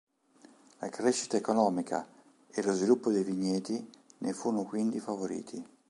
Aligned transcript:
La 0.79 0.89
crescita 0.89 1.37
economica 1.37 2.03
e 2.49 2.63
lo 2.63 2.73
sviluppo 2.73 3.11
dei 3.11 3.23
vigneti 3.23 3.87
ne 4.17 4.33
furono 4.33 4.63
quindi 4.63 4.99
favoriti. 4.99 5.63